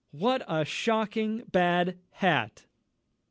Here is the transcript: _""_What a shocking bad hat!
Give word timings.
_""_What 0.19 0.41
a 0.47 0.65
shocking 0.65 1.43
bad 1.51 1.99
hat! 2.09 2.65